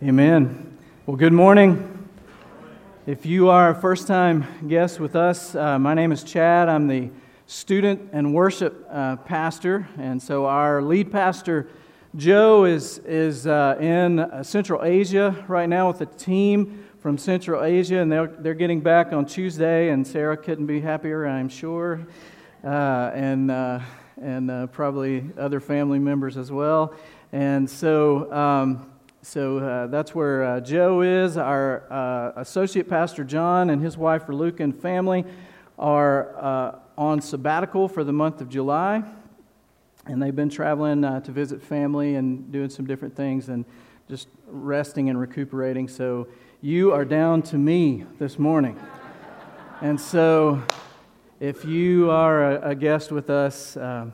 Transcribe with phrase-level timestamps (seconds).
[0.00, 0.78] Amen.
[1.06, 2.08] Well, good morning.
[3.04, 6.68] If you are a first time guest with us, uh, my name is Chad.
[6.68, 7.10] I'm the
[7.46, 9.88] student and worship uh, pastor.
[9.98, 11.68] And so our lead pastor,
[12.14, 17.64] Joe, is, is uh, in uh, Central Asia right now with a team from Central
[17.64, 19.88] Asia, and they're, they're getting back on Tuesday.
[19.88, 22.06] And Sarah couldn't be happier, I'm sure.
[22.62, 23.80] Uh, and uh,
[24.22, 26.94] and probably other family members as well.
[27.32, 28.86] And so, um,
[29.22, 31.36] so uh, that's where uh, Joe is.
[31.36, 35.24] Our uh, associate pastor John and his wife Luke and family
[35.78, 39.02] are uh, on sabbatical for the month of July,
[40.06, 43.64] and they've been traveling uh, to visit family and doing some different things and
[44.08, 45.88] just resting and recuperating.
[45.88, 46.28] So
[46.62, 48.78] you are down to me this morning,
[49.80, 50.62] and so
[51.40, 54.12] if you are a, a guest with us, um,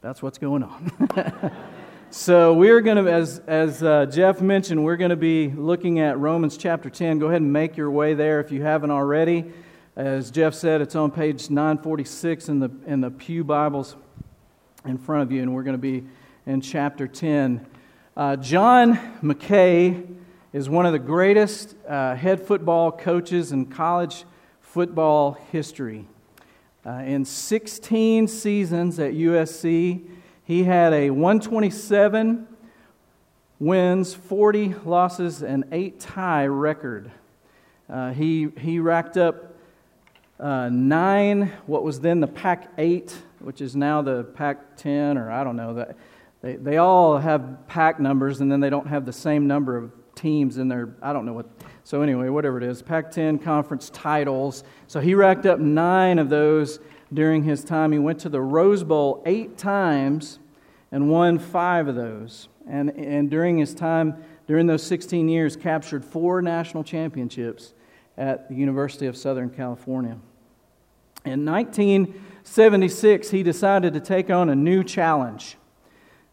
[0.00, 1.52] that's what's going on.
[2.10, 6.18] So we're going to, as, as uh, Jeff mentioned, we're going to be looking at
[6.18, 7.18] Romans chapter 10.
[7.18, 9.52] Go ahead and make your way there if you haven't already.
[9.94, 13.94] As Jeff said, it's on page 946 in the, in the Pew Bibles
[14.86, 16.02] in front of you, and we're going to be
[16.46, 17.66] in chapter 10.
[18.16, 20.16] Uh, John McKay
[20.54, 24.24] is one of the greatest uh, head football coaches in college
[24.62, 26.06] football history.
[26.86, 30.06] Uh, in 16 seasons at USC,
[30.48, 32.48] he had a 127
[33.58, 37.10] wins, 40 losses, and 8 tie record.
[37.86, 39.54] Uh, he, he racked up
[40.40, 45.30] uh, nine, what was then the Pac 8, which is now the Pac 10, or
[45.30, 45.74] I don't know.
[45.74, 45.96] That
[46.40, 49.92] they, they all have Pac numbers, and then they don't have the same number of
[50.14, 51.46] teams in their, I don't know what.
[51.84, 54.64] So, anyway, whatever it is, Pac 10 conference titles.
[54.86, 56.78] So, he racked up nine of those
[57.12, 57.92] during his time.
[57.92, 60.38] He went to the Rose Bowl eight times
[60.90, 62.48] and won five of those.
[62.68, 67.74] And, and during his time, during those 16 years, captured four national championships
[68.16, 70.18] at the University of Southern California.
[71.24, 75.56] In 1976, he decided to take on a new challenge.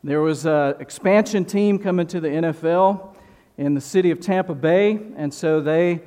[0.03, 3.16] There was an expansion team coming to the NFL
[3.58, 6.02] in the city of Tampa Bay, and so they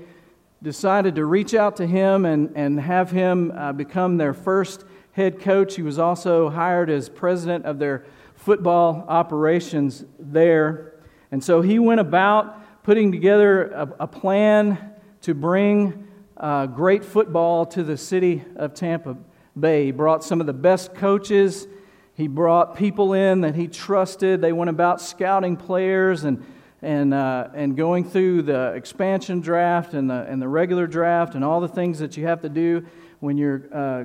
[0.63, 5.41] decided to reach out to him and, and have him uh, become their first head
[5.41, 5.77] coach.
[5.77, 8.05] He was also hired as president of their
[8.35, 10.95] football operations there.
[11.31, 14.93] And so he went about putting together a, a plan
[15.23, 19.17] to bring uh, great football to the city of Tampa
[19.59, 19.87] Bay.
[19.87, 21.67] He brought some of the best coaches.
[22.15, 24.41] He brought people in that he trusted.
[24.41, 26.45] They went about scouting players and
[26.83, 31.45] and, uh, and going through the expansion draft and the, and the regular draft and
[31.45, 32.87] all the things that you have to do
[33.21, 34.05] when you're uh,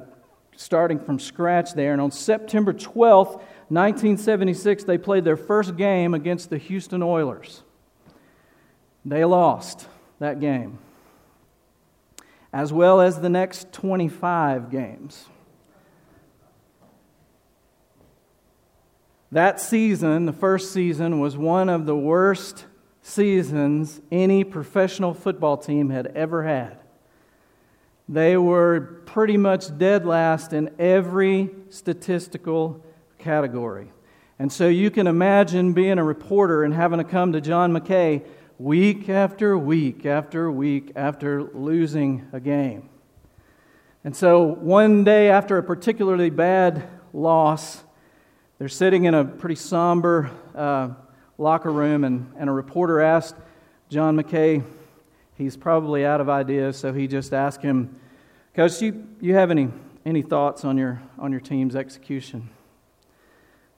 [0.55, 1.93] starting from scratch there.
[1.93, 7.63] And on September 12th, 1976, they played their first game against the Houston Oilers.
[9.05, 9.87] They lost
[10.19, 10.79] that game,
[12.51, 15.27] as well as the next 25 games.
[19.33, 22.67] That season, the first season, was one of the worst
[23.01, 26.77] seasons any professional football team had ever had.
[28.07, 32.85] They were pretty much dead last in every statistical
[33.17, 33.91] category.
[34.37, 38.23] And so you can imagine being a reporter and having to come to John McKay
[38.59, 42.87] week after week after week after losing a game.
[44.03, 47.83] And so one day after a particularly bad loss,
[48.63, 50.87] they're sitting in a pretty somber uh,
[51.37, 53.35] locker room, and, and a reporter asked
[53.89, 54.63] John McKay,
[55.37, 57.99] he's probably out of ideas, so he just asked him,
[58.55, 59.67] Coach, you, you have any,
[60.05, 62.51] any thoughts on your, on your team's execution?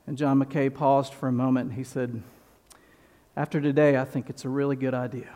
[0.05, 2.21] And John McKay paused for a moment and he said,
[3.35, 5.33] After today, I think it's a really good idea.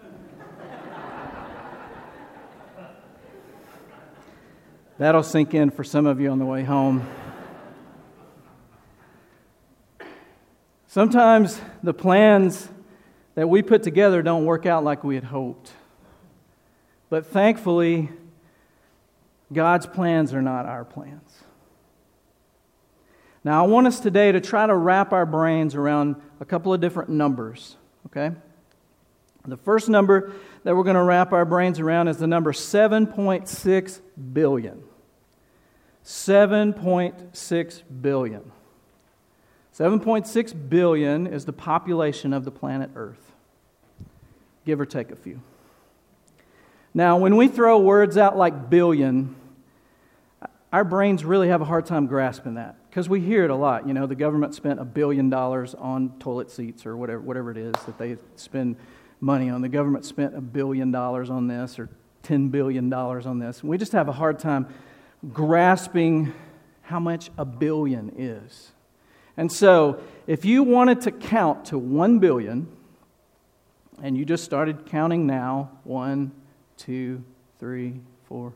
[4.96, 7.06] That'll sink in for some of you on the way home.
[10.90, 12.68] Sometimes the plans
[13.36, 15.70] that we put together don't work out like we had hoped.
[17.08, 18.08] But thankfully,
[19.52, 21.44] God's plans are not our plans.
[23.44, 26.80] Now, I want us today to try to wrap our brains around a couple of
[26.80, 27.76] different numbers,
[28.06, 28.34] okay?
[29.46, 30.32] The first number
[30.64, 34.00] that we're going to wrap our brains around is the number 7.6
[34.32, 34.82] billion.
[36.04, 38.52] 7.6 billion.
[39.76, 43.32] 7.6 billion is the population of the planet Earth,
[44.66, 45.40] give or take a few.
[46.92, 49.36] Now, when we throw words out like billion,
[50.72, 53.86] our brains really have a hard time grasping that because we hear it a lot.
[53.86, 57.56] You know, the government spent a billion dollars on toilet seats or whatever, whatever it
[57.56, 58.76] is that they spend
[59.20, 59.62] money on.
[59.62, 61.88] The government spent a billion dollars on this or
[62.24, 63.62] $10 billion on this.
[63.62, 64.66] We just have a hard time
[65.32, 66.32] grasping
[66.82, 68.72] how much a billion is.
[69.36, 72.68] And so, if you wanted to count to 1 billion,
[74.02, 76.32] and you just started counting now one,
[76.76, 77.22] two,
[77.58, 78.52] three, four,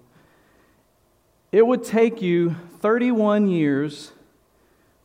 [1.52, 4.12] it would take you 31 years,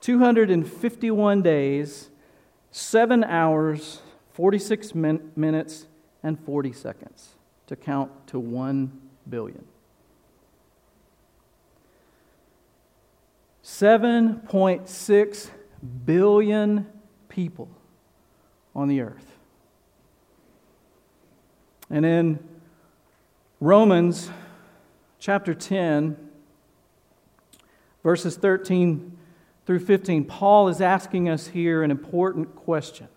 [0.01, 2.09] 251 days,
[2.71, 4.01] 7 hours,
[4.33, 5.85] 46 min- minutes,
[6.23, 7.35] and 40 seconds
[7.67, 8.91] to count to 1
[9.29, 9.65] billion.
[13.63, 15.49] 7.6
[16.05, 16.87] billion
[17.29, 17.69] people
[18.75, 19.37] on the earth.
[21.89, 22.39] And in
[23.59, 24.29] Romans
[25.17, 26.15] chapter 10,
[28.03, 29.17] verses 13
[29.65, 33.07] through 15, Paul is asking us here an important question.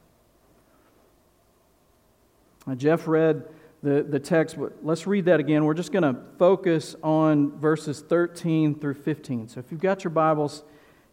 [2.66, 3.44] Now, Jeff read
[3.82, 5.64] the, the text, but let's read that again.
[5.64, 9.48] We're just going to focus on verses 13 through 15.
[9.48, 10.62] So if you've got your Bibles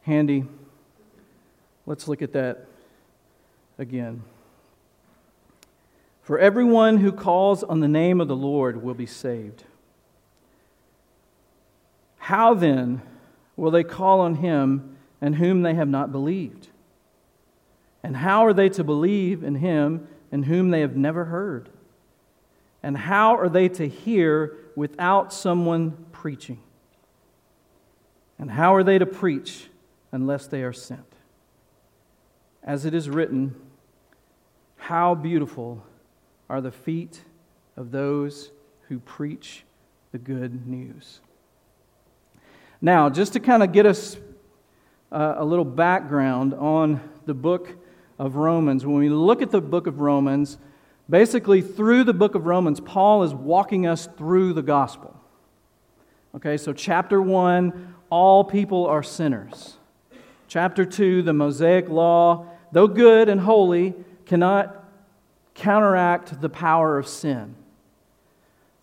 [0.02, 0.46] handy,
[1.90, 2.68] let's look at that
[3.80, 4.22] again.
[6.22, 9.64] For everyone who calls on the name of the Lord will be saved.
[12.20, 13.02] How then
[13.58, 16.68] will they call on him in whom they have not believed?
[18.04, 21.70] And how are they to believe in him in whom they have never heard?
[22.84, 26.62] And how are they to hear without someone preaching?
[28.38, 29.70] And how are they to preach
[30.12, 31.09] unless they are sent?
[32.64, 33.56] As it is written,
[34.78, 35.84] How beautiful
[36.50, 37.22] are the feet
[37.78, 38.52] of those
[38.88, 39.64] who preach
[40.12, 41.22] the good news.
[42.82, 44.18] Now, just to kind of get us
[45.12, 47.76] uh, a little background on the book
[48.18, 50.58] of Romans, when we look at the book of Romans,
[51.10, 55.20] Basically, through the book of Romans, Paul is walking us through the gospel.
[56.36, 59.78] Okay, so chapter 1, all people are sinners.
[60.50, 63.94] Chapter 2, the Mosaic law, though good and holy,
[64.26, 64.84] cannot
[65.54, 67.54] counteract the power of sin.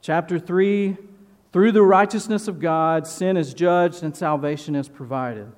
[0.00, 0.96] Chapter 3,
[1.52, 5.50] through the righteousness of God, sin is judged and salvation is provided.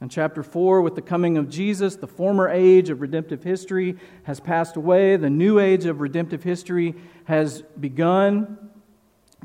[0.00, 4.40] In chapter 4, with the coming of Jesus, the former age of redemptive history has
[4.40, 5.16] passed away.
[5.16, 6.96] The new age of redemptive history
[7.26, 8.58] has begun.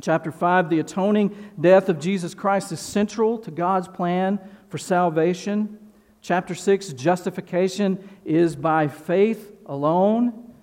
[0.02, 4.40] chapter 5, the atoning death of Jesus Christ is central to God's plan
[4.70, 5.79] for salvation.
[6.21, 10.54] Chapter 6, justification is by faith alone.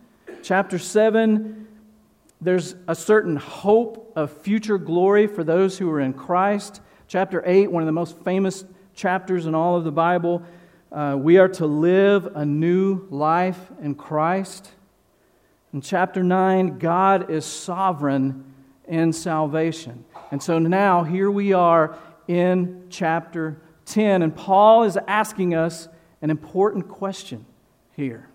[0.42, 1.66] Chapter 7,
[2.40, 6.82] there's a certain hope of future glory for those who are in Christ.
[7.08, 8.64] Chapter 8, one of the most famous
[8.94, 10.42] chapters in all of the Bible,
[10.92, 14.70] uh, we are to live a new life in Christ.
[15.72, 18.44] In chapter 9, God is sovereign
[18.86, 20.04] in salvation.
[20.30, 21.98] And so now here we are
[22.28, 25.88] in chapter 10, and Paul is asking us
[26.22, 27.46] an important question
[27.94, 28.28] here.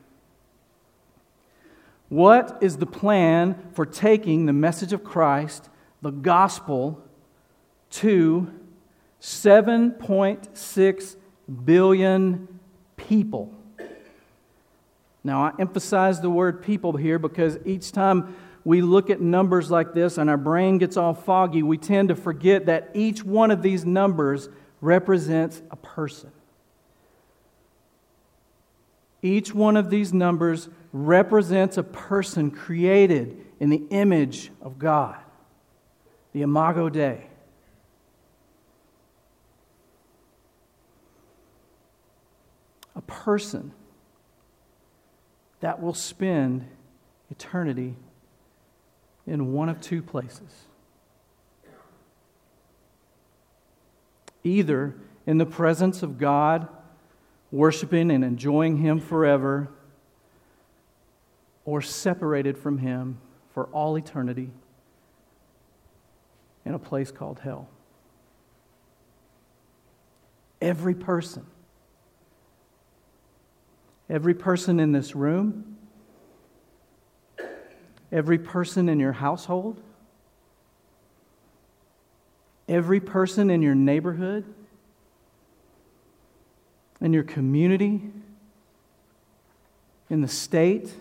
[2.10, 5.70] What is the plan for taking the message of Christ,
[6.02, 7.02] the gospel,
[7.92, 8.52] to
[9.22, 11.16] 7.6
[11.66, 12.48] billion
[12.98, 13.54] people.
[15.24, 19.94] Now, I emphasize the word people here because each time we look at numbers like
[19.94, 23.62] this and our brain gets all foggy, we tend to forget that each one of
[23.62, 24.50] these numbers
[24.82, 26.32] represents a person.
[29.22, 35.18] Each one of these numbers represents a person created in the image of God,
[36.34, 37.28] the Imago Dei.
[42.96, 43.72] a person
[45.60, 46.68] that will spend
[47.30, 47.96] eternity
[49.26, 50.68] in one of two places.
[54.44, 54.96] Either
[55.26, 56.68] in the presence of God,
[57.52, 59.70] worshiping and enjoying Him forever,
[61.66, 63.20] or separated from Him
[63.54, 64.50] for all eternity
[66.66, 67.70] in a place called hell.
[70.62, 71.46] Every person
[74.12, 75.78] Every person in this room,
[78.12, 79.82] every person in your household,
[82.72, 84.46] every person in your neighborhood,
[87.02, 88.02] in your community,
[90.10, 90.94] in the state,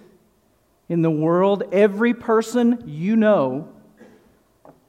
[0.88, 3.68] in the world, every person you know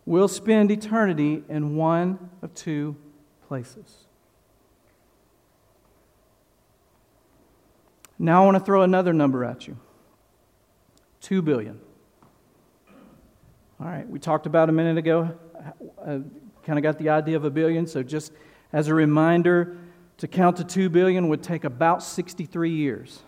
[0.08, 2.96] will spend eternity in one of two
[3.48, 4.08] places.
[8.18, 9.78] Now I want to throw another number at you
[11.22, 11.80] 2 billion.
[13.80, 15.38] All right, we talked about a minute ago,
[16.04, 16.20] uh,
[16.63, 18.32] kind of got the idea of a billion, so just
[18.74, 19.77] as a reminder,
[20.18, 23.20] to count to 2 billion would take about 63 years.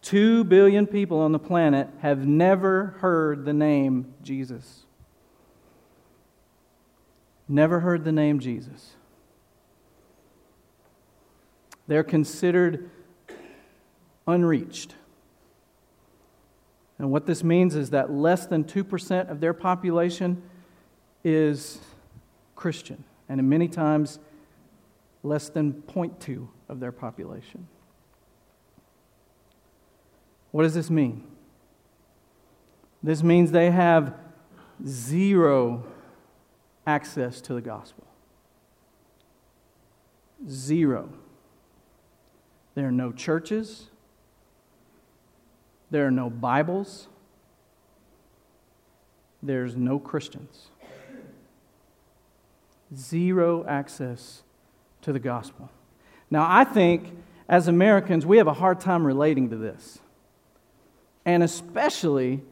[0.00, 4.84] Two billion people on the planet have never heard the name Jesus.
[7.48, 8.96] Never heard the name Jesus.
[11.86, 12.90] They're considered
[14.26, 14.94] unreached.
[16.98, 20.42] And what this means is that less than 2% of their population
[21.24, 21.80] is
[22.54, 24.18] Christian, and in many times
[25.22, 27.66] less than 0.2 of their population.
[30.50, 31.24] What does this mean?
[33.02, 34.14] This means they have
[34.86, 35.84] zero
[36.86, 38.06] access to the gospel.
[40.48, 41.08] Zero.
[42.74, 43.90] There are no churches.
[45.90, 47.08] There are no Bibles.
[49.42, 50.70] There's no Christians.
[52.94, 54.42] Zero access
[55.02, 55.70] to the gospel.
[56.30, 57.16] Now, I think
[57.48, 59.98] as Americans, we have a hard time relating to this,
[61.24, 62.42] and especially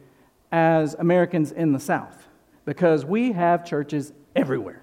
[0.51, 2.29] as Americans in the South,
[2.65, 4.83] because we have churches everywhere.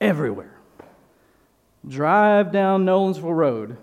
[0.00, 0.54] Everywhere.
[1.88, 3.78] Drive down Nolensville Road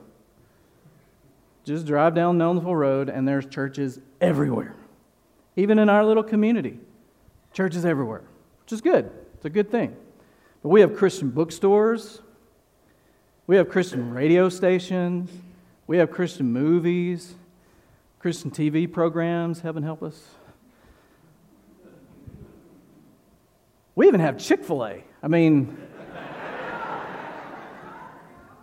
[1.67, 4.75] just drive down Nolensville Road, and there's churches everywhere.
[5.55, 6.79] Even in our little community,
[7.53, 8.23] churches everywhere,
[8.61, 9.11] which is good.
[9.35, 9.95] It's a good thing.
[10.63, 12.21] But we have Christian bookstores,
[13.45, 15.29] we have Christian radio stations,
[15.85, 17.35] we have Christian movies,
[18.19, 20.21] Christian TV programs, heaven help us.
[23.95, 25.03] We even have Chick fil A.
[25.23, 25.77] I mean,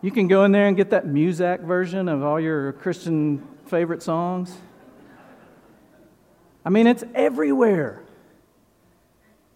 [0.05, 4.03] you can go in there and get that Muzak version of all your Christian favorite
[4.03, 4.55] songs.
[6.63, 8.03] I mean, it's everywhere.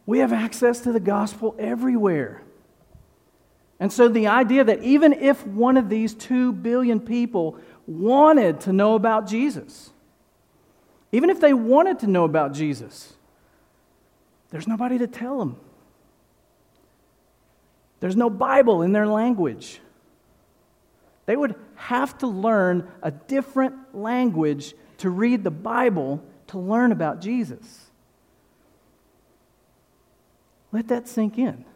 [0.06, 2.40] We have access to the gospel everywhere.
[3.78, 8.72] And so the idea that even if one of these two billion people wanted to
[8.72, 9.90] know about Jesus,
[11.12, 13.12] even if they wanted to know about Jesus,
[14.48, 15.58] there's nobody to tell them.
[18.00, 19.82] There's no Bible in their language.
[21.28, 27.20] They would have to learn a different language to read the Bible to learn about
[27.20, 27.90] Jesus.
[30.72, 31.66] Let that sink in.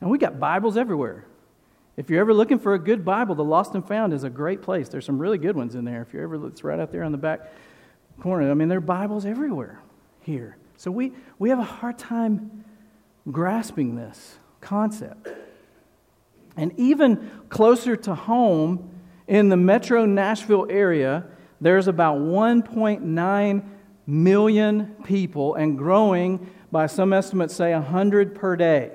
[0.00, 1.24] And we got Bibles everywhere.
[1.96, 4.60] If you're ever looking for a good Bible, the Lost and Found is a great
[4.60, 4.88] place.
[4.88, 6.02] There's some really good ones in there.
[6.02, 7.52] If you're ever, it's right out there on the back
[8.18, 8.50] corner.
[8.50, 9.80] I mean, there are Bibles everywhere
[10.18, 10.56] here.
[10.76, 12.64] So we, we have a hard time
[13.30, 15.28] grasping this concept.
[16.56, 18.90] And even closer to home,
[19.26, 21.24] in the metro Nashville area,
[21.60, 23.64] there's about 1.9
[24.06, 28.90] million people and growing by some estimates say 100 per day.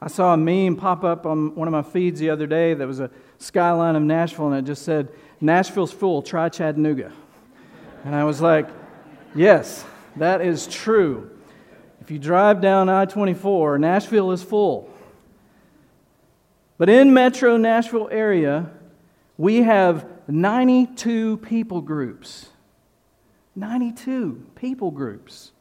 [0.00, 2.86] I saw a meme pop up on one of my feeds the other day that
[2.86, 5.08] was a skyline of Nashville and it just said,
[5.40, 7.12] Nashville's full, try Chattanooga.
[8.04, 8.68] And I was like,
[9.34, 9.84] yes,
[10.16, 11.30] that is true.
[12.00, 14.92] If you drive down I 24, Nashville is full.
[16.78, 18.70] But in metro Nashville area,
[19.38, 22.48] we have 92 people groups.
[23.54, 25.52] 92 people groups.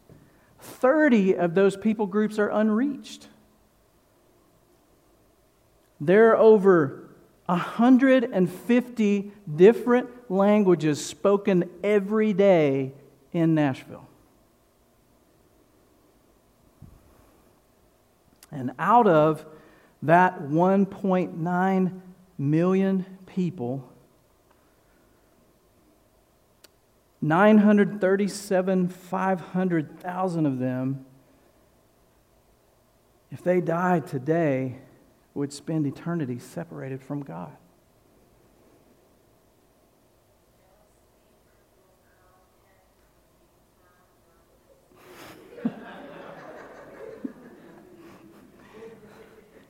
[0.60, 3.30] 30 of those people groups are unreached.
[6.02, 7.10] There are over
[7.46, 12.92] 150 different languages spoken every day
[13.32, 14.08] in Nashville.
[18.52, 19.46] And out of
[20.06, 22.02] that 1.9
[22.38, 23.92] million people,
[27.22, 31.06] 937, 500,000 of them,
[33.32, 34.78] if they died today,
[35.34, 37.56] would spend eternity separated from God.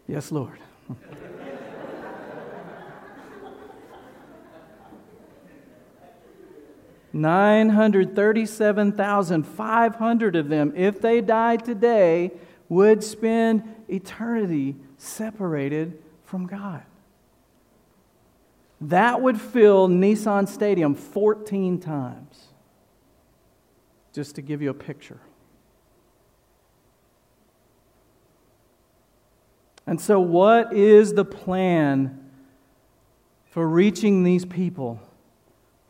[0.07, 0.59] Yes, Lord.
[7.13, 12.31] Nine hundred thirty-seven thousand five hundred of them, if they died today,
[12.67, 16.83] would spend eternity separated from God.
[18.81, 22.47] That would fill Nissan Stadium 14 times.
[24.11, 25.19] just to give you a picture.
[29.87, 32.19] And so, what is the plan
[33.45, 34.99] for reaching these people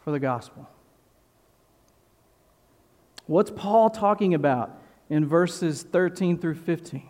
[0.03, 0.69] for the gospel?
[3.27, 7.09] What's Paul talking about in verses 13 through 15?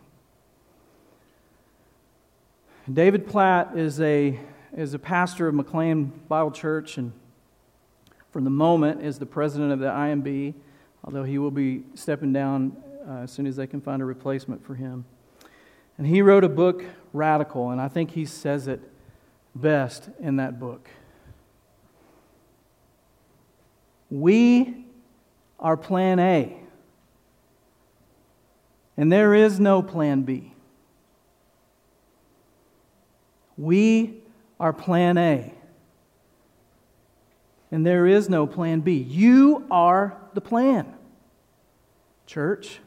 [2.91, 4.39] David Platt is a,
[4.77, 7.11] is a pastor of McLean Bible Church and
[8.35, 10.53] for the moment is the president of the IMB,
[11.03, 12.75] although he will be stepping down
[13.07, 15.05] uh, as soon as they can find a replacement for him.
[15.97, 16.83] And he wrote a book,
[17.13, 18.81] Radical, and I think he says it
[19.53, 20.89] best in that book.
[24.09, 24.85] We
[25.59, 26.57] are plan A,
[28.97, 30.53] and there is no plan B.
[33.57, 34.21] We
[34.59, 35.53] are plan A,
[37.71, 38.97] and there is no plan B.
[38.97, 40.93] You are the plan,
[42.25, 42.79] church.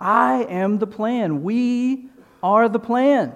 [0.00, 1.42] I am the plan.
[1.42, 2.08] We
[2.42, 3.34] are the plan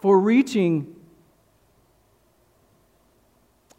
[0.00, 0.94] for reaching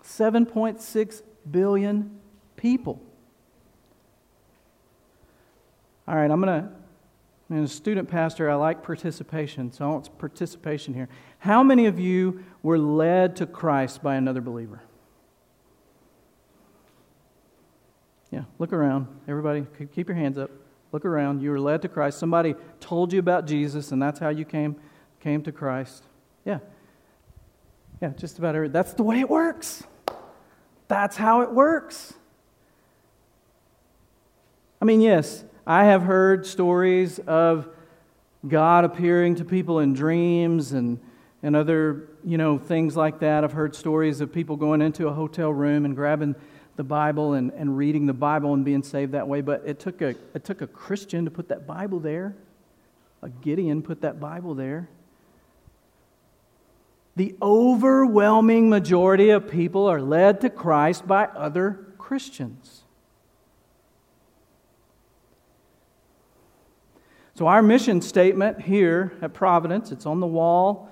[0.03, 2.19] 7.6 billion
[2.57, 3.01] people.
[6.07, 6.69] All right, I'm going to,
[7.49, 11.09] I'm a student pastor, I like participation, so I want participation here.
[11.39, 14.81] How many of you were led to Christ by another believer?
[18.31, 19.07] Yeah, look around.
[19.27, 20.51] Everybody, keep your hands up.
[20.91, 21.41] Look around.
[21.41, 22.19] You were led to Christ.
[22.19, 24.75] Somebody told you about Jesus, and that's how you came,
[25.19, 26.03] came to Christ.
[26.45, 26.59] Yeah.
[28.01, 28.69] Yeah, just about every.
[28.69, 29.83] That's the way it works.
[30.87, 32.13] That's how it works.
[34.81, 37.67] I mean, yes, I have heard stories of
[38.47, 40.99] God appearing to people in dreams and,
[41.41, 43.43] and other, you know, things like that.
[43.43, 46.35] I've heard stories of people going into a hotel room and grabbing
[46.75, 50.01] the Bible and, and reading the Bible and being saved that way, but it took,
[50.01, 52.35] a, it took a Christian to put that Bible there.
[53.21, 54.89] A Gideon put that Bible there.
[57.15, 62.83] The overwhelming majority of people are led to Christ by other Christians.
[67.35, 70.89] So, our mission statement here at Providence, it's on the wall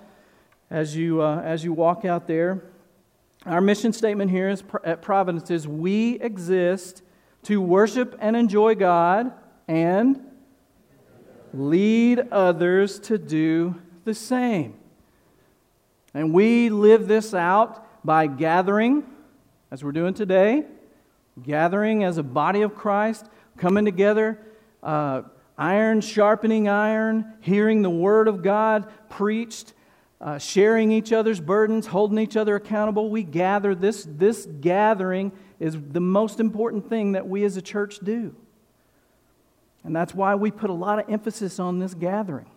[0.69, 2.63] as you, uh, as you walk out there.
[3.45, 7.03] Our mission statement here is, at Providence is we exist
[7.43, 9.33] to worship and enjoy God
[9.67, 10.21] and
[11.53, 13.75] lead others to do
[14.05, 14.75] the same.
[16.13, 19.03] And we live this out by gathering,
[19.71, 20.63] as we're doing today,
[21.41, 23.25] gathering as a body of Christ,
[23.57, 24.39] coming together,
[24.81, 25.23] uh,
[25.57, 29.73] iron sharpening iron, hearing the Word of God preached
[30.23, 33.09] uh, sharing each other's burdens, holding each other accountable.
[33.09, 33.75] We gather.
[33.75, 38.33] This, this gathering is the most important thing that we as a church do.
[39.83, 42.49] And that's why we put a lot of emphasis on this gathering.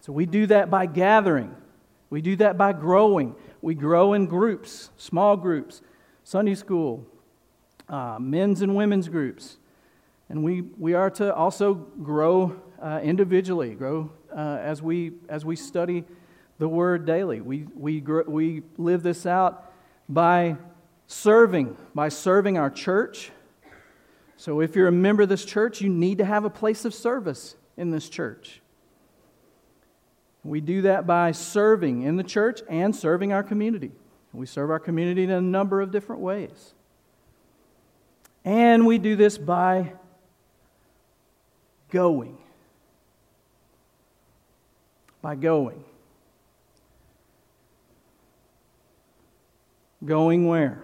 [0.00, 1.54] So we do that by gathering,
[2.10, 3.36] we do that by growing.
[3.62, 5.82] We grow in groups, small groups,
[6.24, 7.06] Sunday school,
[7.90, 9.58] uh, men's and women's groups.
[10.30, 15.56] And we, we are to also grow uh, individually, grow uh, as, we, as we
[15.56, 16.04] study
[16.58, 17.40] the Word daily.
[17.40, 19.72] We, we, we live this out
[20.08, 20.56] by
[21.06, 23.30] serving, by serving our church.
[24.36, 26.94] So if you're a member of this church, you need to have a place of
[26.94, 28.60] service in this church.
[30.42, 33.92] We do that by serving in the church and serving our community.
[34.32, 36.74] We serve our community in a number of different ways.
[38.44, 39.92] And we do this by
[41.90, 42.38] going
[45.22, 45.84] by going.
[50.04, 50.82] Going where?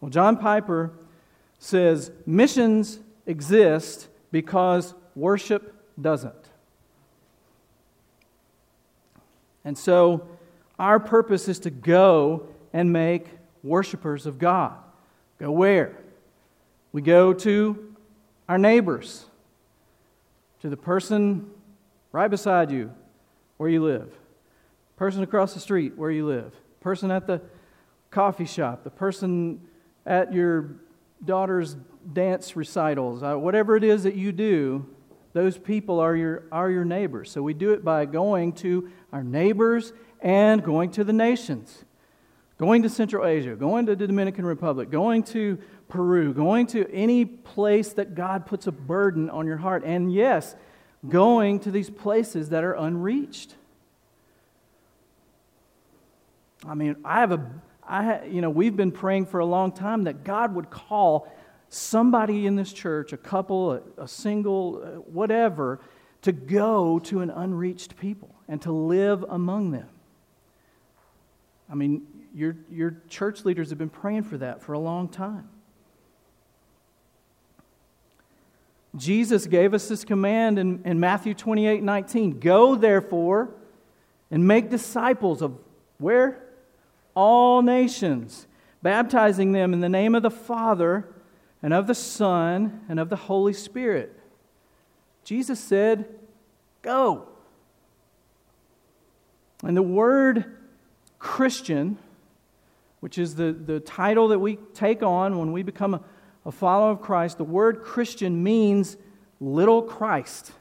[0.00, 0.92] Well, John Piper
[1.58, 6.34] says missions exist because worship doesn't.
[9.64, 10.26] And so
[10.78, 13.26] our purpose is to go and make
[13.62, 14.74] worshipers of God.
[15.38, 15.96] Go where?
[16.92, 17.94] We go to
[18.48, 19.26] our neighbors,
[20.62, 21.50] to the person
[22.12, 22.92] right beside you
[23.56, 24.12] where you live,
[24.96, 27.40] person across the street where you live, person at the
[28.10, 29.60] coffee shop, the person
[30.06, 30.70] at your
[31.24, 31.76] daughter's
[32.12, 34.86] dance recitals, uh, whatever it is that you do,
[35.32, 37.30] those people are your, are your neighbors.
[37.30, 41.84] So we do it by going to our neighbors and going to the nations.
[42.56, 47.24] Going to Central Asia, going to the Dominican Republic, going to Peru, going to any
[47.24, 49.84] place that God puts a burden on your heart.
[49.84, 50.56] And yes,
[51.06, 53.54] going to these places that are unreached.
[56.66, 57.50] I mean, I have a,
[57.86, 61.32] I, you know, we've been praying for a long time that God would call
[61.68, 65.80] somebody in this church, a couple, a, a single, uh, whatever,
[66.22, 69.88] to go to an unreached people and to live among them.
[71.70, 75.48] I mean, your, your church leaders have been praying for that for a long time.
[78.98, 82.40] Jesus gave us this command in, in Matthew 28 19.
[82.40, 83.50] Go, therefore,
[84.30, 85.58] and make disciples of
[85.98, 86.42] where?
[87.14, 88.46] All nations,
[88.82, 91.08] baptizing them in the name of the Father
[91.62, 94.18] and of the Son and of the Holy Spirit.
[95.24, 96.06] Jesus said,
[96.82, 97.28] Go.
[99.64, 100.56] And the word
[101.18, 101.98] Christian,
[103.00, 106.00] which is the, the title that we take on when we become a,
[106.46, 108.96] a follower of Christ, the word Christian means
[109.40, 110.52] little Christ.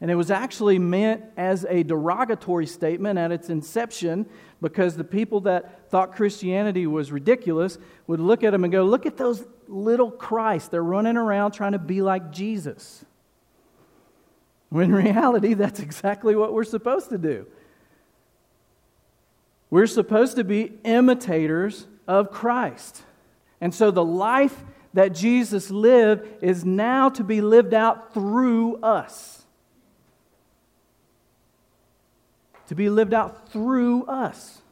[0.00, 4.26] And it was actually meant as a derogatory statement at its inception
[4.60, 9.06] because the people that thought Christianity was ridiculous would look at them and go, Look
[9.06, 10.70] at those little Christ.
[10.70, 13.04] They're running around trying to be like Jesus.
[14.70, 17.46] When in reality, that's exactly what we're supposed to do.
[19.70, 23.02] We're supposed to be imitators of Christ.
[23.60, 29.44] And so the life that Jesus lived is now to be lived out through us.
[32.68, 34.62] To be lived out through us.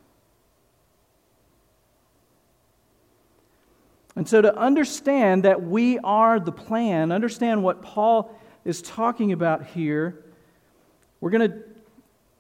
[4.15, 9.67] And so, to understand that we are the plan, understand what Paul is talking about
[9.67, 10.25] here,
[11.21, 11.59] we're going to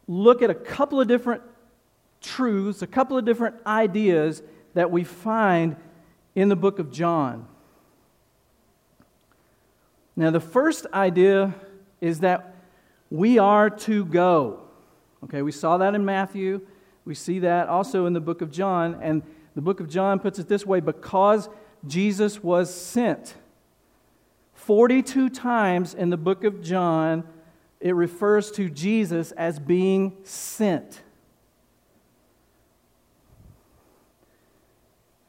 [0.08, 1.42] look at a couple of different
[2.22, 4.42] truths, a couple of different ideas
[4.74, 5.76] that we find
[6.34, 7.46] in the book of John.
[10.16, 11.54] Now, the first idea
[12.00, 12.56] is that
[13.10, 14.60] we are to go.
[15.24, 16.66] Okay, we saw that in Matthew.
[17.04, 18.98] We see that also in the book of John.
[19.02, 19.22] And
[19.54, 21.48] the book of John puts it this way because
[21.86, 23.34] Jesus was sent.
[24.54, 27.24] 42 times in the book of John,
[27.80, 31.02] it refers to Jesus as being sent.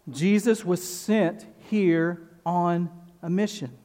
[0.10, 2.90] Jesus was sent here on
[3.22, 3.78] a mission.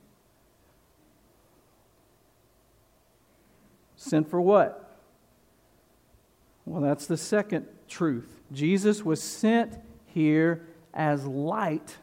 [4.13, 4.95] Sent for what?
[6.67, 8.43] Well, that's the second truth.
[8.53, 11.97] Jesus was sent here as light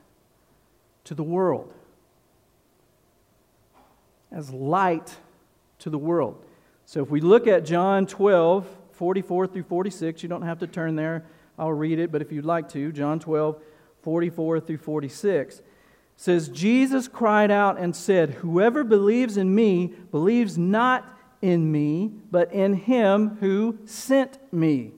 [1.04, 1.72] to the world.
[4.32, 5.18] As light
[5.78, 6.44] to the world.
[6.88, 10.96] So if we look at John 12, 44 through 46, you don't have to turn
[10.96, 11.26] there.
[11.60, 13.62] I'll read it, but if you'd like to, John 12,
[14.02, 15.62] 44 through 46
[16.18, 22.52] says, Jesus cried out and said, Whoever believes in me believes not in me, but
[22.52, 24.92] in him who sent me.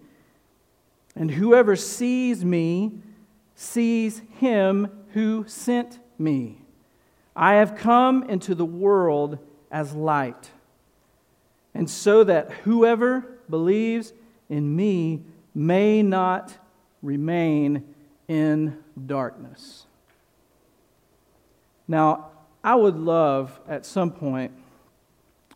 [1.16, 2.94] And whoever sees me
[3.56, 6.58] sees him who sent me.
[7.36, 9.38] I have come into the world
[9.72, 10.52] as light,
[11.74, 14.12] and so that whoever believes
[14.50, 15.22] in me
[15.56, 16.58] may not
[17.02, 17.94] remain
[18.28, 19.86] in darkness.
[21.88, 22.28] Now,
[22.64, 24.52] I would love at some point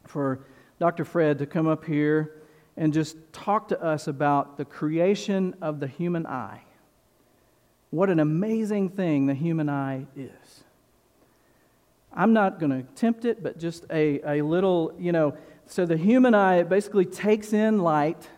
[0.05, 0.39] for
[0.79, 1.05] Dr.
[1.05, 2.41] Fred to come up here
[2.77, 6.61] and just talk to us about the creation of the human eye.
[7.89, 10.63] What an amazing thing the human eye is.
[12.11, 15.37] I'm not going to attempt it, but just a, a little, you know.
[15.67, 18.29] So the human eye, basically takes in light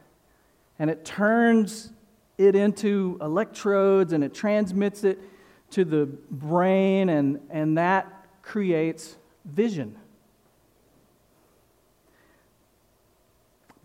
[0.79, 1.91] and it turns
[2.37, 5.19] it into electrodes and it transmits it
[5.71, 9.97] to the brain, and, and that creates vision.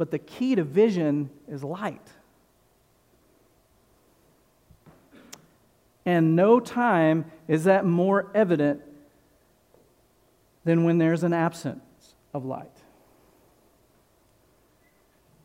[0.03, 2.09] But the key to vision is light.
[6.05, 8.83] And no time is that more evident
[10.65, 12.77] than when there's an absence of light.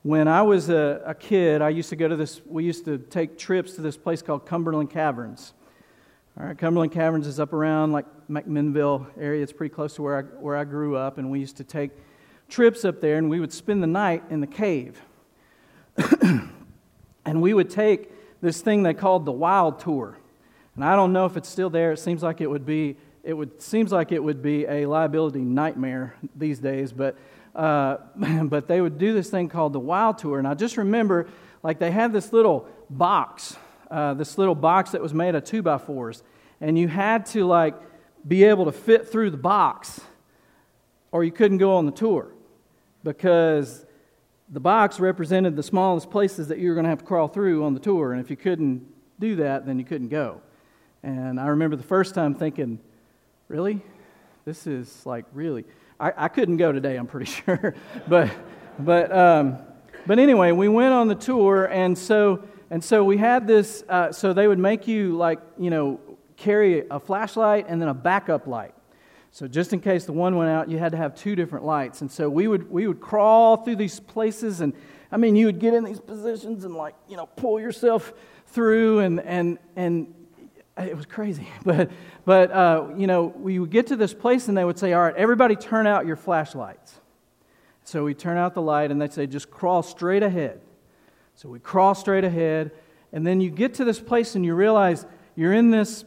[0.01, 2.97] When I was a, a, kid, I used to go to this, we used to
[2.97, 5.53] take trips to this place called Cumberland Caverns.
[6.39, 9.43] All right, Cumberland Caverns is up around like McMinnville area.
[9.43, 11.91] It's pretty close to where I, where I grew up, and we used to take
[12.49, 15.01] trips up there, and we would spend the night in the cave.
[17.25, 20.17] and we would take this thing they called the Wild Tour.
[20.75, 21.91] And I don't know if it's still there.
[21.91, 25.41] It seems like it would be it would seems like it would be a liability
[25.41, 27.17] nightmare these days, but
[27.55, 27.97] uh,
[28.43, 31.27] but they would do this thing called the Wild Tour, and I just remember
[31.63, 33.57] like they had this little box,
[33.91, 36.23] uh, this little box that was made of two by fours,
[36.61, 37.75] and you had to like
[38.25, 39.99] be able to fit through the box,
[41.11, 42.31] or you couldn't go on the tour
[43.07, 43.85] because
[44.49, 47.63] the box represented the smallest places that you were going to have to crawl through
[47.63, 48.11] on the tour.
[48.11, 48.85] And if you couldn't
[49.17, 50.41] do that, then you couldn't go.
[51.03, 52.79] And I remember the first time thinking,
[53.47, 53.81] really?
[54.43, 55.63] This is like really.
[56.01, 57.75] I, I couldn't go today, I'm pretty sure.
[58.09, 58.29] but,
[58.77, 59.59] but, um,
[60.05, 63.83] but anyway, we went on the tour, and so, and so we had this.
[63.87, 65.99] Uh, so they would make you, like, you know,
[66.35, 68.73] carry a flashlight and then a backup light.
[69.37, 72.01] So just in case the one went out, you had to have two different lights.
[72.01, 74.73] And so we would we would crawl through these places and
[75.11, 78.13] I mean you would get in these positions and like, you know, pull yourself
[78.47, 80.11] through and and and
[80.75, 81.47] it was crazy.
[81.63, 81.91] But
[82.25, 85.03] but uh, you know, we would get to this place and they would say, All
[85.03, 86.99] right, everybody turn out your flashlights.
[87.83, 90.61] So we turn out the light and they'd say, just crawl straight ahead.
[91.35, 92.71] So we crawl straight ahead,
[93.13, 96.05] and then you get to this place and you realize you're in this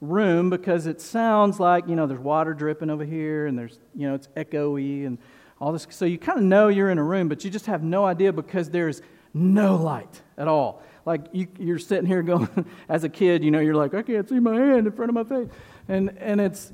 [0.00, 4.08] room because it sounds like, you know, there's water dripping over here and there's, you
[4.08, 5.18] know, it's echoey and
[5.60, 5.86] all this.
[5.90, 8.32] So you kind of know you're in a room, but you just have no idea
[8.32, 9.02] because there's
[9.34, 10.82] no light at all.
[11.04, 12.48] Like you, you're sitting here going,
[12.88, 15.14] as a kid, you know, you're like, I can't see my hand in front of
[15.14, 15.48] my face.
[15.88, 16.72] And, and it's,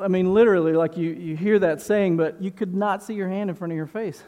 [0.00, 3.28] I mean, literally, like you, you hear that saying, but you could not see your
[3.28, 4.22] hand in front of your face.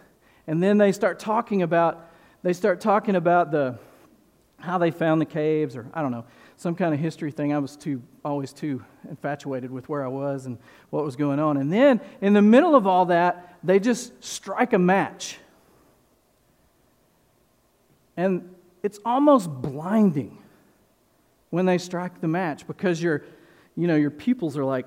[0.47, 2.11] And then they start talking about,
[2.43, 3.79] they start talking about the,
[4.59, 6.25] how they found the caves, or I don't know
[6.59, 7.55] some kind of history thing.
[7.55, 10.59] I was too always too infatuated with where I was and
[10.91, 11.57] what was going on.
[11.57, 15.39] And then in the middle of all that, they just strike a match.
[18.17, 20.39] And it's almost blinding
[21.51, 23.25] when they strike the match because your
[23.77, 24.87] you know your pupils are like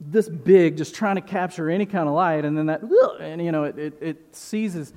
[0.00, 2.82] this big just trying to capture any kind of light and then that
[3.20, 4.92] and you know it, it, it seizes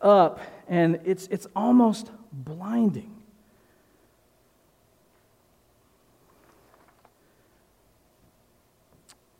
[0.00, 3.19] up and it's it's almost blinding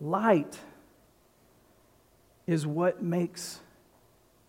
[0.01, 0.59] Light
[2.47, 3.61] is what makes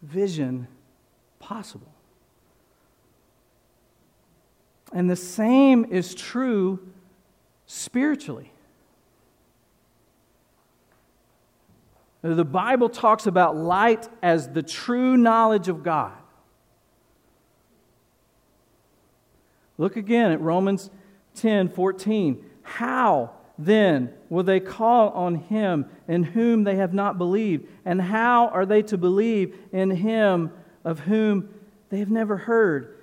[0.01, 0.67] vision
[1.39, 1.91] possible.
[4.93, 6.79] And the same is true
[7.65, 8.51] spiritually.
[12.21, 16.13] The Bible talks about light as the true knowledge of God.
[19.77, 20.91] Look again at Romans
[21.35, 22.45] 10 14.
[22.61, 27.67] How then will they call on him in whom they have not believed?
[27.85, 30.51] And how are they to believe in him
[30.83, 31.49] of whom
[31.89, 32.97] they have never heard?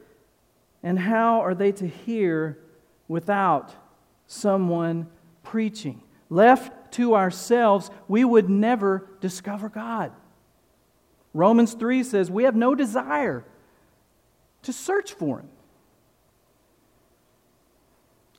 [0.83, 2.59] And how are they to hear
[3.07, 3.75] without
[4.27, 5.09] someone
[5.43, 6.03] preaching?
[6.31, 10.13] Left to ourselves, we would never discover God.
[11.35, 13.45] Romans 3 says we have no desire
[14.63, 15.49] to search for him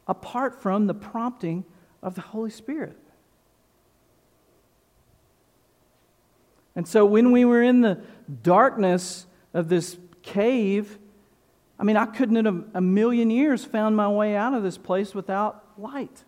[0.07, 1.63] apart from the prompting
[2.01, 2.97] of the Holy Spirit.
[6.75, 7.99] And so when we were in the
[8.41, 10.97] darkness of this cave,
[11.79, 14.77] I mean, I couldn't in a, a million years found my way out of this
[14.77, 16.23] place without light.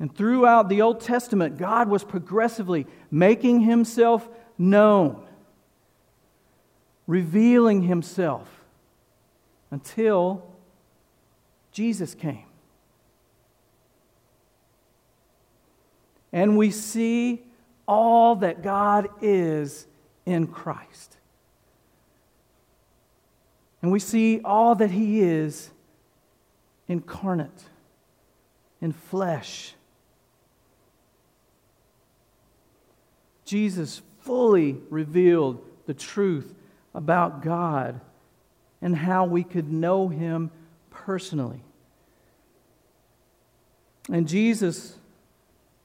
[0.00, 5.26] And throughout the Old Testament, God was progressively making himself known,
[7.06, 8.48] revealing himself
[9.70, 10.48] until
[11.72, 12.44] Jesus came.
[16.32, 17.42] And we see
[17.86, 19.86] all that God is
[20.26, 21.16] in Christ.
[23.80, 25.70] And we see all that He is
[26.88, 27.64] incarnate,
[28.80, 29.74] in flesh.
[33.44, 36.54] Jesus fully revealed the truth
[36.94, 38.00] about God
[38.82, 40.50] and how we could know Him
[41.08, 41.62] personally.
[44.12, 44.98] And Jesus,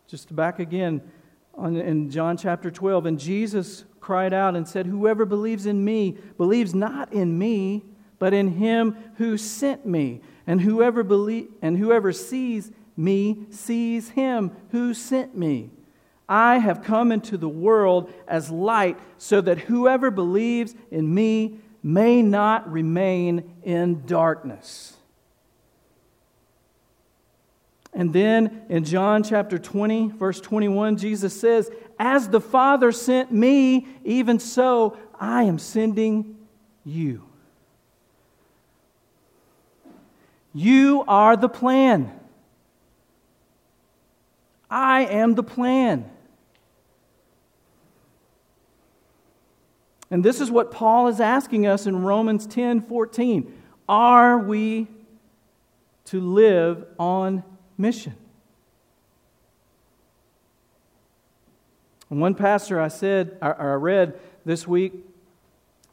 [0.05, 1.01] just back again
[1.53, 6.17] on, in John chapter 12, and Jesus cried out and said, Whoever believes in me
[6.35, 7.83] believes not in me,
[8.19, 10.19] but in him who sent me.
[10.45, 15.69] And whoever, believe, and whoever sees me sees him who sent me.
[16.27, 22.21] I have come into the world as light so that whoever believes in me may
[22.21, 24.97] not remain in darkness.
[27.93, 33.87] And then in John chapter 20, verse 21, Jesus says, As the Father sent me,
[34.03, 36.35] even so I am sending
[36.83, 37.23] you.
[40.53, 42.11] You are the plan.
[44.69, 46.09] I am the plan.
[50.09, 53.51] And this is what Paul is asking us in Romans 10 14.
[53.89, 54.87] Are we
[56.05, 57.43] to live on
[57.83, 58.15] mission.
[62.09, 64.93] And one pastor I said, or I read this week,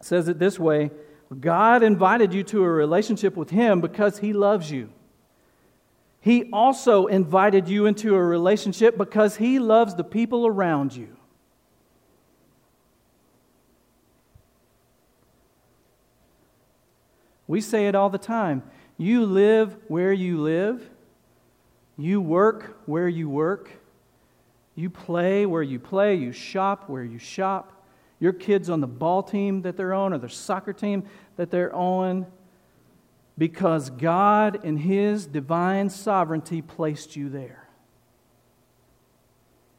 [0.00, 0.90] says it this way
[1.38, 4.90] God invited you to a relationship with Him because He loves you.
[6.20, 11.16] He also invited you into a relationship because He loves the people around you.
[17.46, 18.62] We say it all the time.
[18.96, 20.88] You live where you live,
[22.02, 23.70] you work where you work,
[24.74, 27.84] you play where you play, you shop where you shop.
[28.18, 31.04] Your kids on the ball team that they're on or the soccer team
[31.36, 32.26] that they're on
[33.38, 37.66] because God, in His divine sovereignty, placed you there.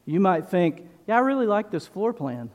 [0.04, 2.50] You might think, yeah, I really like this floor plan,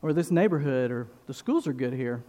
[0.00, 2.22] or this neighborhood, or the schools are good here.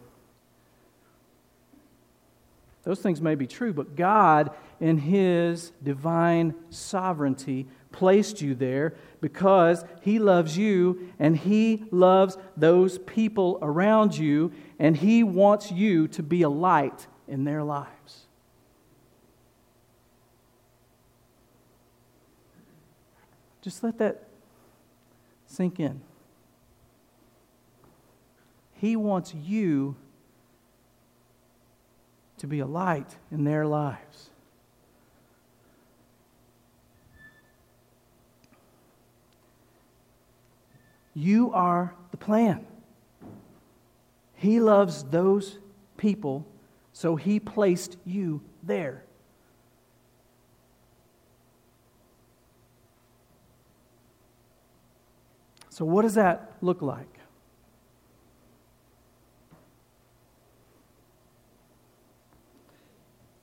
[2.84, 4.52] Those things may be true, but God,
[4.84, 12.98] in His divine sovereignty, placed you there because He loves you and He loves those
[12.98, 18.26] people around you, and He wants you to be a light in their lives.
[23.62, 24.28] Just let that
[25.48, 26.02] sink in.
[28.74, 29.96] He wants you
[32.40, 34.32] to be a light in their lives.
[41.14, 42.66] You are the plan.
[44.36, 45.60] He loves those
[45.98, 46.46] people
[46.94, 49.04] so he placed you there.
[55.70, 57.20] So, what does that look like?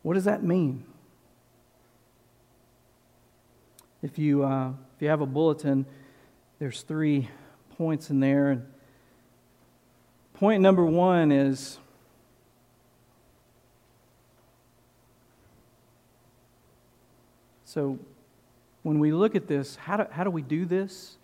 [0.03, 0.85] What does that mean?
[4.01, 5.85] If you, uh, if you have a bulletin,
[6.61, 7.29] there's three
[7.81, 8.51] points in there.
[8.51, 8.67] And
[10.35, 11.79] point number one is
[17.65, 17.99] So,
[18.83, 21.17] when we look at this, how do, how do we do this?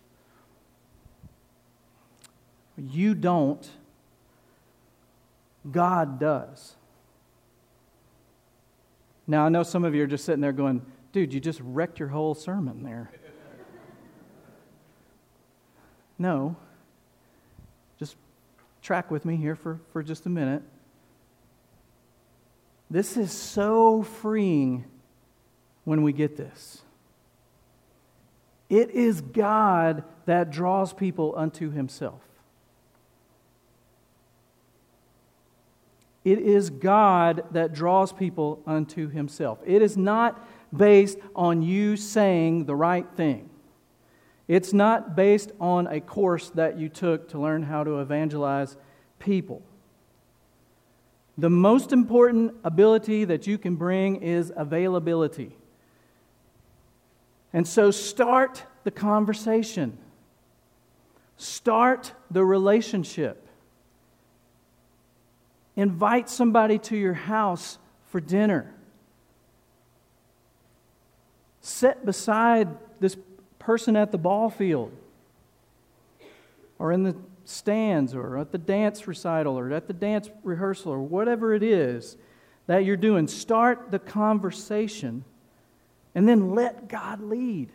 [2.77, 3.69] You don't,
[5.69, 6.75] God does.
[9.27, 11.99] Now, I know some of you are just sitting there going, dude, you just wrecked
[11.99, 13.11] your whole sermon there.
[16.17, 16.55] no.
[17.99, 18.15] Just
[18.81, 20.63] track with me here for, for just a minute.
[22.89, 24.85] This is so freeing
[25.83, 26.81] when we get this.
[28.69, 32.21] It is God that draws people unto himself.
[36.25, 39.59] It is God that draws people unto himself.
[39.65, 43.46] It is not based on you saying the right thing.
[44.47, 48.77] It's not based on a course that you took to learn how to evangelize
[49.19, 49.61] people.
[51.37, 55.55] The most important ability that you can bring is availability.
[57.53, 59.97] And so start the conversation,
[61.37, 63.43] start the relationship.
[65.75, 68.73] Invite somebody to your house for dinner.
[71.61, 73.15] Sit beside this
[73.67, 74.93] person at the ball field
[76.79, 81.01] or in the stands or at the dance recital or at the dance rehearsal or
[81.01, 82.15] whatever it is
[82.67, 83.27] that you're doing.
[83.27, 85.25] Start the conversation
[86.15, 87.73] and then let God lead.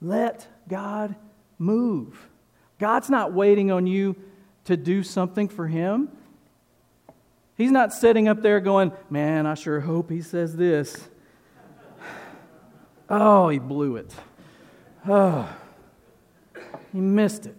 [0.00, 1.16] Let God
[1.58, 2.28] move.
[2.78, 4.14] God's not waiting on you
[4.66, 6.08] to do something for Him.
[7.56, 10.96] He's not sitting up there going, Man, I sure hope He says this.
[13.10, 14.14] Oh, he blew it.
[15.08, 15.48] Oh,
[16.92, 17.56] he missed it.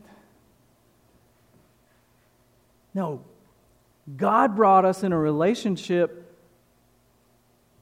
[2.94, 3.22] No,
[4.16, 6.22] God brought us in a relationship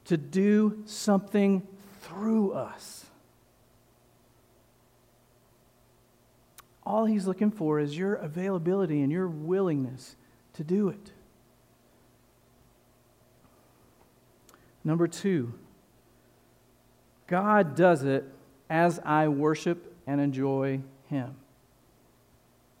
[0.06, 1.66] to do something
[2.02, 3.06] through us.
[6.84, 10.16] All he's looking for is your availability and your willingness
[10.54, 11.12] to do it.
[14.82, 15.54] Number two,
[17.26, 18.24] God does it
[18.68, 21.36] as I worship and enjoy him.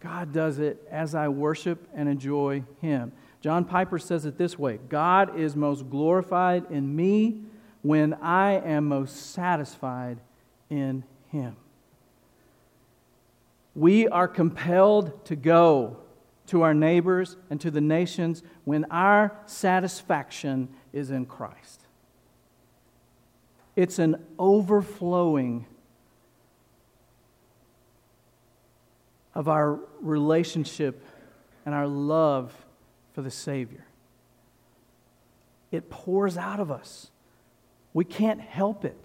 [0.00, 3.12] God does it as I worship and enjoy him.
[3.44, 7.42] John Piper says it this way God is most glorified in me
[7.82, 10.18] when I am most satisfied
[10.70, 11.54] in Him.
[13.74, 15.98] We are compelled to go
[16.46, 21.82] to our neighbors and to the nations when our satisfaction is in Christ.
[23.76, 25.66] It's an overflowing
[29.34, 31.04] of our relationship
[31.66, 32.52] and our love
[33.12, 33.84] for the Savior.
[35.70, 37.10] It pours out of us.
[37.92, 38.98] We can't help it.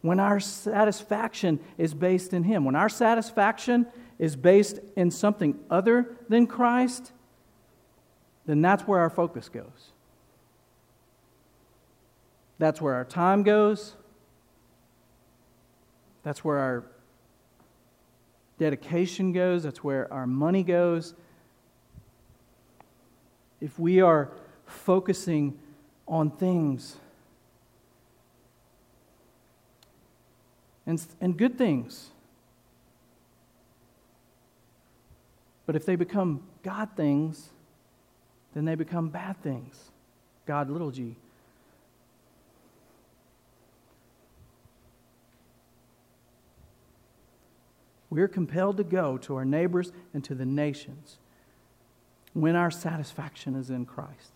[0.00, 3.86] When our satisfaction is based in Him, when our satisfaction
[4.18, 7.12] is based in something other than Christ,
[8.46, 9.92] then that's where our focus goes.
[12.58, 13.94] That's where our time goes.
[16.22, 16.84] That's where our
[18.58, 19.62] dedication goes.
[19.62, 21.14] That's where our money goes.
[23.60, 24.30] If we are
[24.66, 25.58] focusing
[26.06, 26.96] on things
[30.86, 32.10] and, and good things,
[35.66, 37.50] but if they become God things,
[38.54, 39.90] then they become bad things.
[40.46, 41.16] God, little g.
[48.10, 51.18] We are compelled to go to our neighbors and to the nations
[52.32, 54.32] when our satisfaction is in Christ.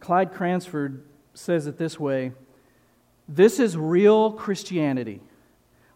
[0.00, 2.32] Clyde Cranford says it this way
[3.28, 5.20] This is real Christianity,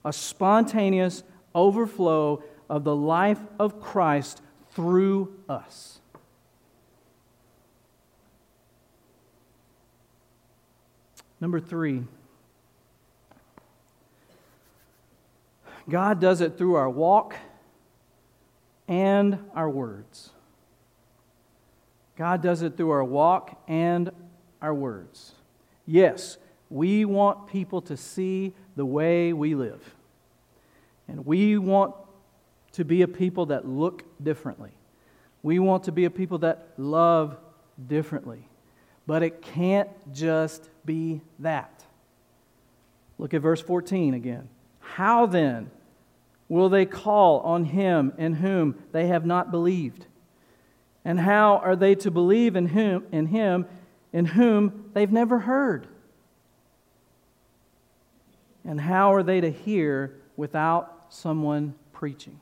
[0.05, 1.25] a spontaneous
[1.55, 6.01] overflow of the life of Christ through us.
[11.41, 12.05] Number three,
[15.89, 17.37] God does it through our walk
[18.89, 20.31] and our words.
[22.17, 24.11] God does it through our walk and
[24.63, 25.35] our words.
[25.87, 26.39] Yes,
[26.71, 29.95] we want people to see the way we live.
[31.09, 31.95] And we want
[32.73, 34.73] to be a people that look differently.
[35.43, 37.37] We want to be a people that love
[37.87, 38.49] differently.
[39.07, 41.85] But it can't just be that.
[43.19, 44.49] Look at verse 14 again.
[44.81, 45.71] How then
[46.49, 50.07] will they call on him in whom they have not believed?
[51.05, 53.67] And how are they to believe in him in him
[54.13, 55.87] in whom they've never heard?
[58.65, 62.41] And how are they to hear without someone preaching?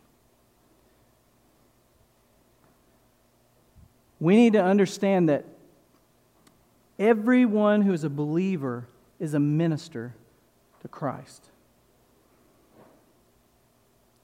[4.18, 5.44] We need to understand that
[6.98, 8.86] Everyone who is a believer
[9.18, 10.14] is a minister
[10.80, 11.50] to Christ.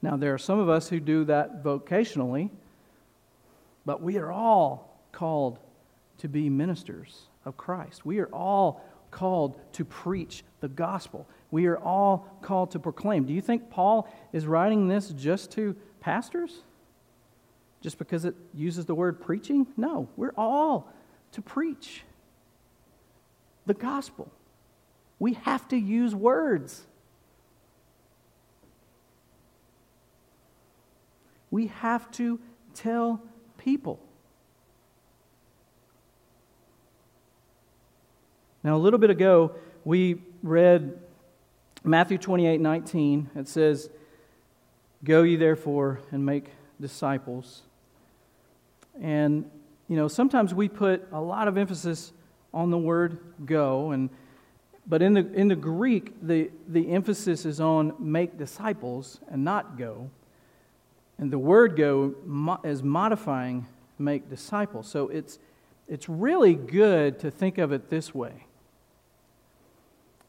[0.01, 2.49] Now, there are some of us who do that vocationally,
[3.85, 5.59] but we are all called
[6.19, 8.05] to be ministers of Christ.
[8.05, 11.27] We are all called to preach the gospel.
[11.51, 13.25] We are all called to proclaim.
[13.25, 16.61] Do you think Paul is writing this just to pastors?
[17.81, 19.67] Just because it uses the word preaching?
[19.75, 20.91] No, we're all
[21.33, 22.03] to preach
[23.65, 24.31] the gospel.
[25.19, 26.83] We have to use words.
[31.51, 32.39] We have to
[32.73, 33.21] tell
[33.57, 33.99] people.
[38.63, 40.99] Now, a little bit ago, we read
[41.83, 43.29] Matthew 28 19.
[43.35, 43.89] It says,
[45.03, 46.49] Go ye therefore and make
[46.79, 47.63] disciples.
[49.01, 49.49] And,
[49.87, 52.11] you know, sometimes we put a lot of emphasis
[52.53, 53.91] on the word go.
[53.91, 54.09] And,
[54.87, 59.77] but in the, in the Greek, the, the emphasis is on make disciples and not
[59.77, 60.09] go.
[61.17, 62.15] And the word go
[62.63, 63.67] is modifying
[63.99, 64.87] make disciples.
[64.87, 65.39] So it's,
[65.87, 68.45] it's really good to think of it this way.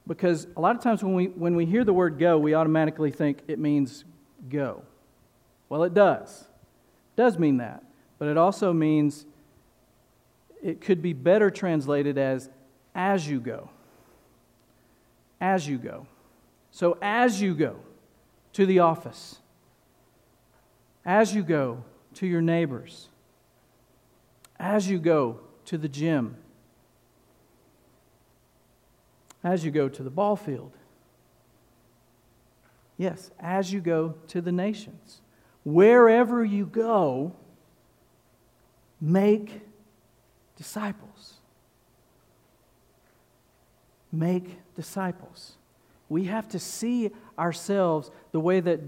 [0.06, 3.10] Because a lot of times when we, when we hear the word go, we automatically
[3.10, 4.04] think it means
[4.50, 4.82] go.
[5.68, 6.42] Well, it does.
[7.16, 7.84] It does mean that.
[8.18, 9.24] But it also means
[10.62, 12.48] it could be better translated as
[12.94, 13.68] as you go.
[15.40, 16.06] As you go.
[16.70, 17.76] So, as you go
[18.52, 19.36] to the office,
[21.04, 21.84] as you go
[22.14, 23.08] to your neighbors,
[24.58, 26.36] as you go to the gym,
[29.42, 30.72] as you go to the ball field,
[32.96, 35.20] yes, as you go to the nations,
[35.64, 37.32] wherever you go,
[39.00, 39.62] make
[40.62, 41.34] disciples.
[44.12, 45.54] Make disciples.
[46.08, 48.78] We have to see ourselves the way that,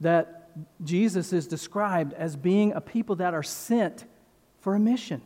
[0.00, 0.48] that
[0.82, 4.06] Jesus is described as being a people that are sent
[4.60, 5.20] for a mission.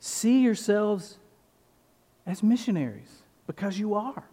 [0.00, 1.18] See yourselves
[2.26, 4.24] as missionaries because you are.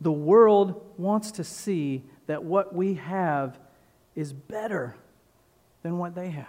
[0.00, 3.58] The world wants to see that what we have
[4.14, 4.96] is better
[5.82, 6.46] than what they have.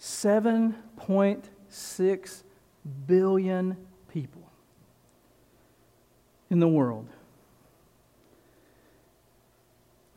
[0.00, 2.42] 7.6
[3.06, 3.76] billion
[4.08, 4.42] people
[6.50, 7.06] in the world.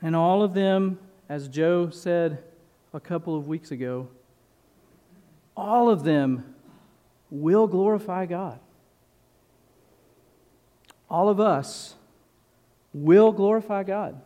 [0.02, 0.98] And all of them,
[1.30, 2.44] as Joe said
[2.94, 4.08] a couple of weeks ago,
[5.56, 6.55] all of them
[7.30, 8.60] will glorify God.
[11.10, 11.96] All of us
[12.94, 14.22] will glorify God.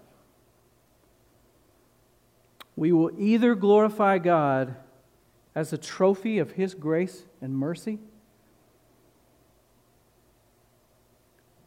[2.76, 4.76] We will either glorify God
[5.54, 8.00] as a trophy of His grace and mercy,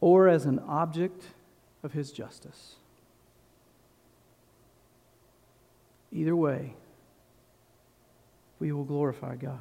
[0.01, 1.23] or as an object
[1.83, 2.77] of His justice.
[6.11, 6.75] Either way,
[8.59, 9.61] we will glorify God.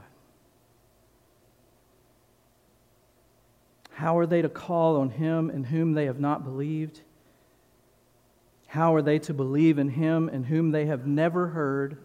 [3.91, 7.01] How are they to call on Him in whom they have not believed?
[8.67, 11.97] How are they to believe in Him in whom they have never heard?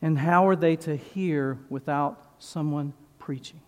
[0.00, 3.60] And how are they to hear without someone preaching?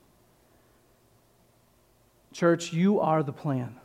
[2.32, 3.76] Church, you are the plan.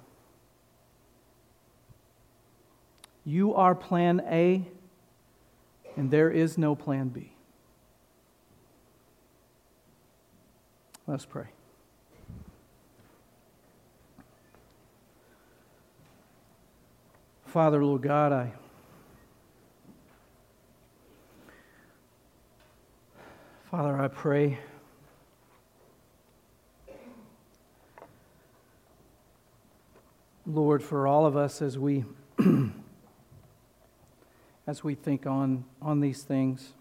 [3.24, 4.66] You are plan A,
[5.96, 7.32] and there is no plan B.
[11.06, 11.46] Let's pray.
[17.50, 18.54] Father, Lord God, I.
[23.72, 24.60] Father, I pray.
[30.46, 32.06] Lord, for all of us as we
[34.68, 36.74] as we think on, on these things.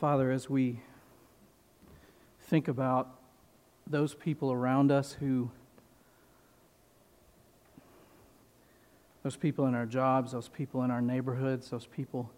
[0.00, 0.80] Father, as we
[2.40, 3.17] think about
[3.90, 5.50] those people around us who,
[9.22, 12.30] those people in our jobs, those people in our neighborhoods, those people,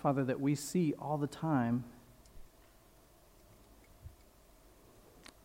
[0.00, 1.84] Father, that we see all the time,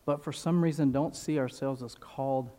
[0.06, 2.50] but for some reason don't see ourselves as called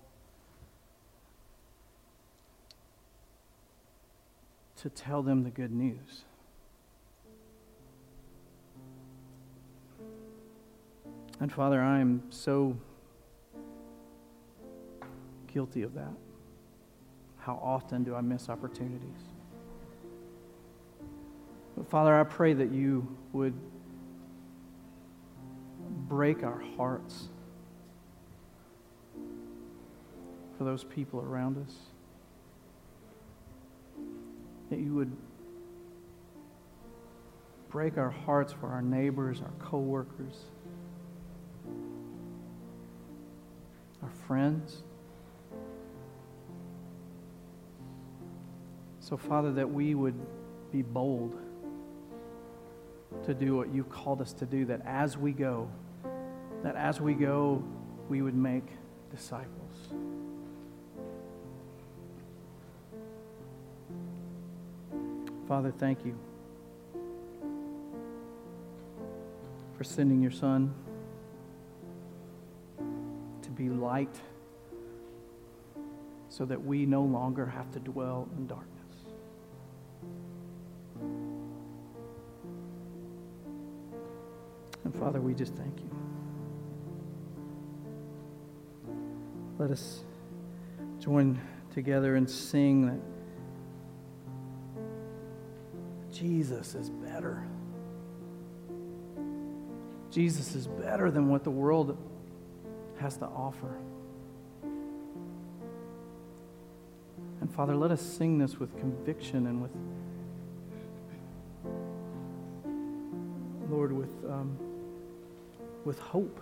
[4.78, 6.26] to tell them the good news.
[11.40, 12.78] And Father, I am so
[15.54, 16.14] guilty of that.
[17.38, 19.20] How often do I miss opportunities?
[21.78, 23.54] But Father, I pray that you would
[26.08, 27.28] break our hearts
[30.58, 31.76] for those people around us.
[34.70, 35.16] That you would
[37.70, 40.46] break our hearts for our neighbors, our coworkers.
[44.06, 44.84] Our friends.
[49.00, 50.20] So, Father, that we would
[50.72, 51.36] be bold
[53.26, 55.68] to do what you've called us to do, that as we go,
[56.62, 57.64] that as we go,
[58.08, 58.66] we would make
[59.10, 59.50] disciples.
[65.48, 66.16] Father, thank you
[69.76, 70.74] for sending your son
[73.56, 74.20] be light
[76.30, 78.72] so that we no longer have to dwell in darkness.
[84.84, 85.90] And Father, we just thank you.
[89.58, 90.02] Let us
[91.00, 91.40] join
[91.74, 93.00] together and sing that
[96.12, 97.46] Jesus is better.
[100.12, 101.98] Jesus is better than what the world
[102.98, 103.78] has to offer.
[107.42, 109.72] And Father, let us sing this with conviction and with,
[113.70, 114.58] Lord, with, um,
[115.84, 116.40] with hope.